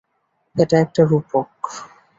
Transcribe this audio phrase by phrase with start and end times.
[0.55, 1.49] এটা একটা রূপক।